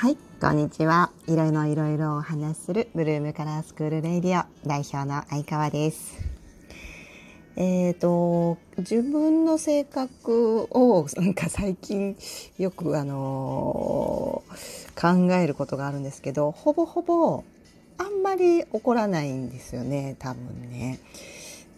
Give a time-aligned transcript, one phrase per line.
[0.00, 1.10] はい、こんにちは。
[1.26, 6.16] いろいろいろいろお話しするブルームカラースクールレイディオ代表の相川です。
[7.56, 12.16] えっ、と自分の性格をなんか最近
[12.56, 17.44] よくあのー考えることがあるんですけど、ほぼほぼ
[17.98, 20.98] あんまり怒らないんですよね、多分ね。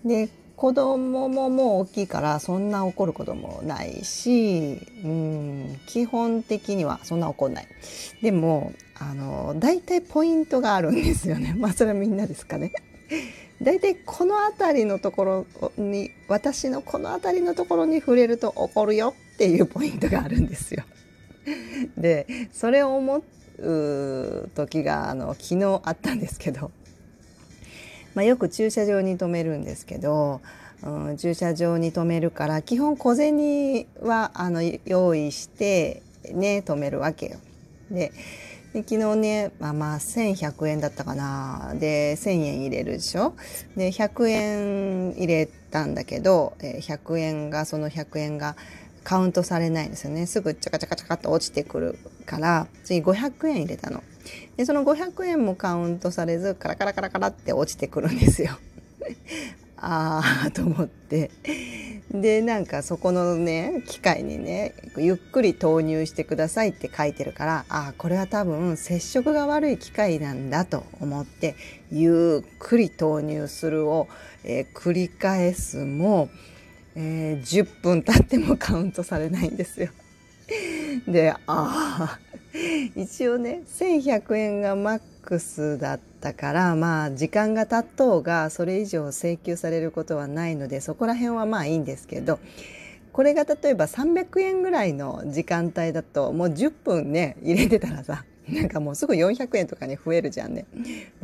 [0.05, 0.29] で
[0.62, 7.66] 子供ももう大きいからそんな怒ることもないし、うん、基本的にはそんな怒んない。
[8.23, 11.53] でもあの大体ポイントがあるんですよね。
[11.59, 12.73] まあそれはみんなですかね。
[13.61, 20.84] 大体この辺りのところに私のこの辺りのところに触れると怒るよっていうポイントがあるんですよ。
[21.97, 23.25] でそれを思
[23.59, 26.70] う時があの昨日あったんですけど
[28.15, 30.41] まあ、よく駐車場に止めるんですけど、
[30.83, 37.39] うん、駐車場に止めるから基本小銭はあの用意してね止めるわけよ。
[37.91, 38.12] で
[38.75, 43.34] 昨日ね、まあ、まあ1100円だったかなで1000円入れるでしょ
[43.77, 48.56] で100円入れたんだけど100円がその100円が
[49.05, 54.03] カウントされないんですよねすぐチャカチャカチャカっと落ちてくるから次500円入れたの。
[54.56, 58.59] でその500円もカウントされずカラカラカラカラって落ちてくるんですよ。
[59.77, 61.31] ああと思って
[62.12, 71.56] でなんかそこのね機械にねゆっくり投入してくださいって書いてるからああこれは多分接触が悪い機械なんだと思って
[71.91, 74.09] ゆっくり投入するを、
[74.44, 76.28] えー繰り返すも、
[76.95, 79.89] えー10分経ってもカウントされないんですよ。
[81.09, 82.19] でああ
[82.97, 92.39] 一応ね1100円がマックスだったからまあ時間が経とうがそれ以上請求されることはないのでそこら辺はまあいいんですけど
[93.12, 100.66] これが例えば300円ぐらいの時間帯だともう10分ね入れてたらさなんかもうすぐ400円とかに増えるじゃんね。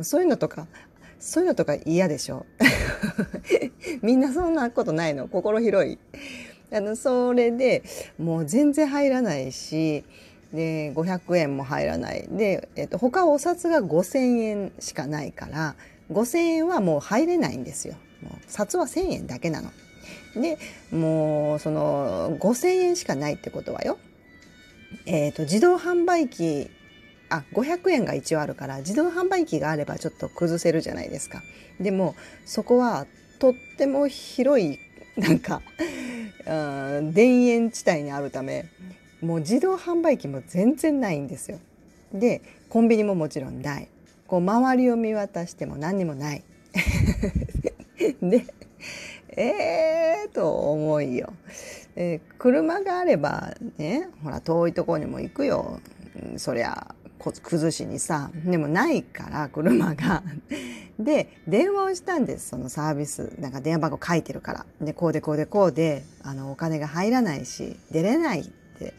[0.01, 0.67] そういうのとか
[1.19, 2.45] そういうのとか嫌でしょ？
[4.01, 5.27] みんなそんなことないの？
[5.27, 5.97] 心広い？
[6.71, 7.83] あのそれで
[8.17, 10.05] もう全然入らないし
[10.53, 15.75] で500円も入らないで、えっと、他お札が5,000円しかないから
[16.11, 17.95] 5,000円はもう入れないんですよ。
[18.21, 19.71] もう札は1,000円だけなの。
[20.35, 20.57] で
[20.91, 23.97] もうその5,000円しかないってことはよ、
[25.05, 26.69] えっと自動販売機
[27.29, 31.43] あ500円が一応あるから自動販売機があればちょっと崩せるじゃないですか。
[31.79, 33.05] でもそこは
[33.39, 34.79] とっても広い
[35.17, 35.61] なんか
[36.45, 36.51] 田
[37.21, 38.65] 園地帯にあるため
[39.21, 41.59] もう自動販売機も全然ないんですよ。
[42.13, 43.87] でコンビニももちろんない
[44.27, 46.43] こう周りを見渡しても何にもない。
[48.21, 48.45] で
[49.29, 51.33] えーと思いよ、
[51.95, 55.79] えー車があればねほら遠いところにも行くよ
[56.37, 60.23] そりゃ崩しにさでもないから車が。
[60.99, 68.43] で電話をしたんですそのサービスなんか電話番号書いてるからでこうでこうでこうであのお金が入らないし出れないっ
[68.77, 68.93] て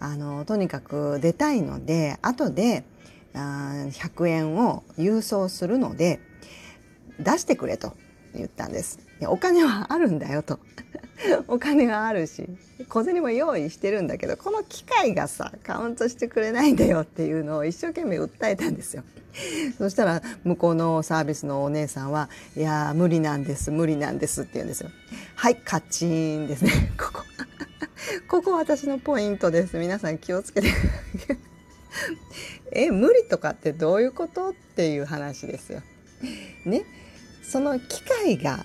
[0.00, 2.84] あのとにかく出たいので後で
[3.32, 6.20] あ100円を郵送するので
[7.18, 7.94] 出してくれと
[8.34, 9.09] 言ったんです。
[9.20, 10.58] いやお金はあるんだよと。
[11.48, 12.48] お金はあるし
[12.88, 19.04] 小銭も用意してるんだけどこの機械がさカウントしてくれないんだよっていうのを一生懸命訴えたんですよ。
[19.78, 24.90] そしたら向こうのサービスのお姉さんは「いや無理なんです無理なんです」って言うんですよ。
[25.36, 26.92] はいカチンですね。
[26.98, 27.22] ここ。
[28.26, 29.76] ここ私のポイントです。
[29.76, 30.68] 皆さん気をつけて
[32.72, 34.50] え無理とかってどういうこと？
[34.50, 35.82] っていう話ですよ。
[36.64, 36.84] ね。
[37.42, 38.64] その機械が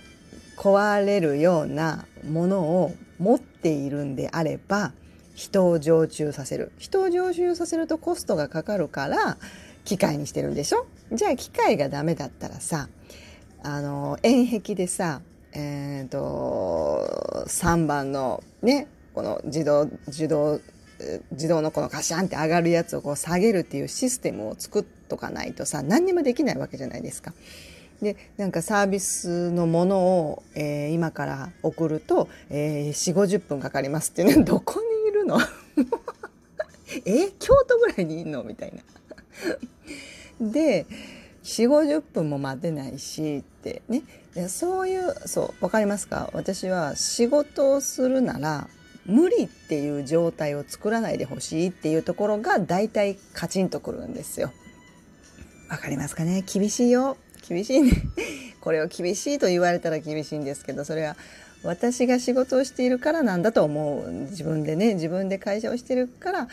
[0.58, 4.94] 壊れるようなものを持っているんであれば
[5.34, 9.38] 人を常駐させる人を常駐させるとコストがかかるから
[9.84, 10.86] 機械にしてるんでしょ？
[11.12, 12.90] じゃあ機械がダメだったらさ
[13.64, 15.22] あの縁壁でさ
[15.54, 20.60] えっ、と3番のねこの自動自動
[21.32, 27.34] 自動のこのカシャンって上がるやつをこう下げるっていうシステムを作っとかないとさ何にもできないわけじゃないですか。
[28.02, 34.36] でなんかサービスのものを、えー今から送ると、えー、4 5 0分かかりますってね。
[34.44, 35.40] どこにいるの？
[37.06, 37.32] え？
[37.40, 38.44] 京都ぐらいにいんの？
[38.44, 38.84] みたいな。
[40.52, 40.86] で
[41.44, 44.04] 4 5 0分も待てないしってね。
[44.36, 46.30] いやそういうそう分かりますか？
[46.34, 48.68] 私は仕事をするなら
[49.06, 54.52] 無理っていう状態を作らないでほしいっていうところが大体カチンとくるんですよ。
[55.70, 56.44] わかりますかね？
[56.52, 57.18] 厳しいよ。
[57.48, 57.92] 厳しいね
[58.62, 61.16] これを厳しいと言われたら厳しいんですけどそれは
[61.64, 66.48] 私が仕事をしているからなんだと思う自分でね自分で会社をしてるから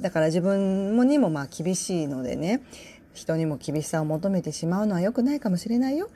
[0.00, 2.62] だから自分にもまあ厳しいのでね
[3.14, 6.08] 人にも厳しさを求めてしまうのは良くないかもしれないよ。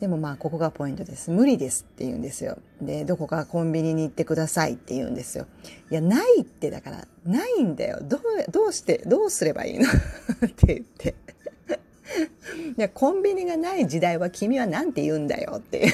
[0.00, 1.30] でもまあここがポイントです。
[1.30, 2.58] 無理ですって言うんですよ。
[2.80, 5.46] で、どこかコンビニに行ってくださいって言うんですよ。
[5.90, 7.98] いや、ないってだから、ないんだよ。
[8.02, 8.20] どう、
[8.50, 9.84] どうして、どうすればいいの？
[10.46, 11.14] って言って。
[12.76, 15.92] いや、コンビニがない時代は君は何て言うんだよっていう。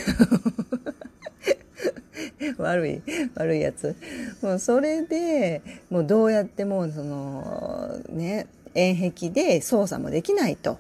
[2.63, 3.03] 悪い、
[3.35, 3.97] 悪いやつ。
[4.43, 10.79] もうそれで、もうどうやっても、その、ね、縁壁で操作もできないと。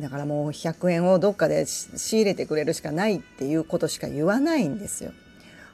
[0.00, 5.12] だからもう100円をどっかで仕入れてくれるしかないっていうことしか言わないんですよ。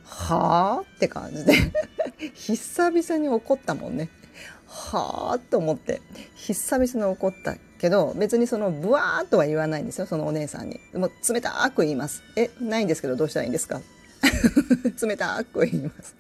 [0.04, 1.54] はあって感じで
[2.34, 4.10] 久々に怒ったもんね。
[4.66, 6.02] はあと思って
[6.34, 10.78] 久々に怒ったけど別にそのブワーとは言わないんですよそのお姉さんに。
[10.94, 12.22] もう冷たく言います。
[12.36, 13.80] えないんですけどどうしたらいいんですか？
[15.02, 16.14] 冷たく言います。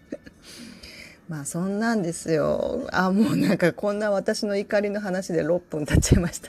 [1.28, 2.88] まあそんなんですよ。
[2.92, 6.48] あ、もうなんかこんな私の怒りの話で6分経っちゃいました。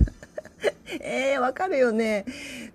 [1.12, 2.24] えー、わかるよね。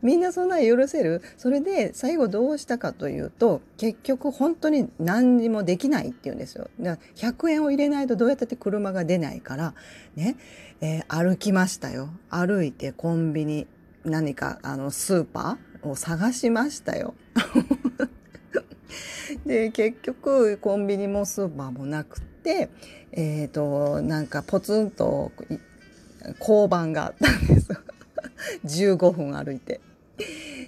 [0.02, 1.22] みんなそんな許せる？
[1.38, 6.68] それで最後どうしたかというと、結局本当に何にもできないって言うんですよ。
[6.78, 9.74] だから100円を入れないとどうやったって車が出ないから、
[10.16, 10.36] ね、
[10.82, 12.10] えー、歩きましたよ。
[12.28, 13.66] 歩いてコンビニ、
[14.04, 17.14] 何かあのスーパーを探しましたよ。
[19.46, 22.68] で結局コンビニもスーパーもなくて
[23.12, 25.32] えっ、ー、となんかポツンと
[26.40, 27.78] 交番があったんですよ
[28.64, 29.81] 15分歩いて。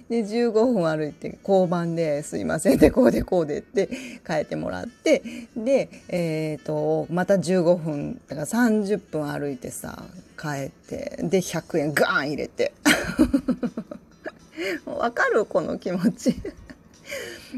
[0.09, 3.87] で15分歩いて交番で「すいません」でこうでこうでって
[4.25, 5.21] 帰ってもらって。
[5.55, 10.03] でえ、ー、とまた15分だから30分歩いてさ
[10.39, 11.19] 帰って。
[11.23, 12.73] で100円ガーン入れて。
[14.85, 15.45] わかる？
[15.45, 16.35] この気持ち。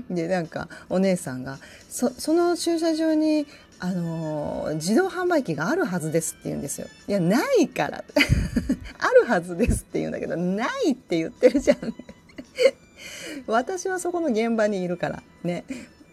[0.09, 1.59] でなんかお姉さんが
[1.89, 3.47] そその駐車場に
[3.79, 6.87] あのー、自動販売機があるはずですって言うんですよ。
[7.07, 8.03] いやないから。
[9.01, 11.77] あるはずですって言うんだけどないって言ってるじゃん。
[13.47, 15.65] 私はそこの現場にいるからね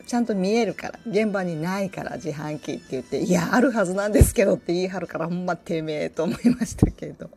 [0.06, 7.28] ちゃんと見えるから現場にないから自販機って言っていやあるはずなんですけどって言い張るからほんまてめえと思いましたけど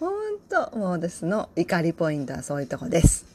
[0.00, 3.26] ほんともうですの怒りポイントはそういうとこです。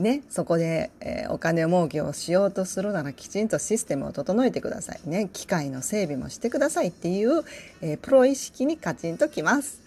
[0.00, 5.28] ね、そこで、えー、お金儲けをしようとするならきちんとシステムを整えてくださいね。
[5.30, 7.44] 機械の整備もしてくださいっていう、
[7.82, 9.80] えー、プロ意識にカチンときます。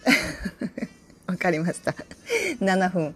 [1.26, 1.96] わかりました。
[2.60, 3.14] 7分。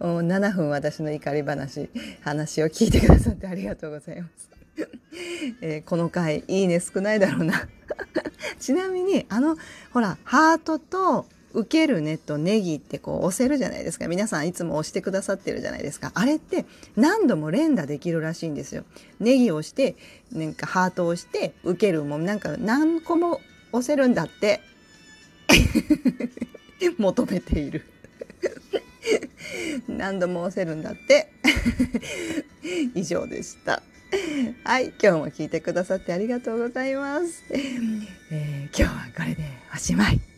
[0.00, 1.88] 7分私の怒り話
[2.20, 4.50] 話を聞いてくださってありがとうございます。
[5.62, 7.68] えー、この回いいね少ないだろうな。
[8.60, 9.56] ちなみにあの
[9.92, 14.08] ほらハートと受けるねとネギってこう押せるじゃないですか。
[14.08, 16.10] 皆さんいつも押してくださってるじゃないですか。
[16.14, 16.66] あれって
[16.96, 18.84] 何度も連打できるらしいんですよ。
[19.20, 19.96] ネギを押して、
[20.32, 23.40] なんかハートを押して、受けるもなんか何個も
[23.72, 24.60] 押せるんだって。
[26.98, 27.86] 求めている。
[29.88, 31.30] 何度も押せるんだって。
[32.94, 33.82] 以上でした。
[34.64, 37.44] はい、今日も聞いてくださってありがとうございます。
[37.50, 40.33] えー、今日はこれでおしまい。